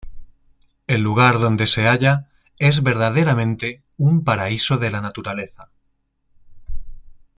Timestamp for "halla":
1.87-2.27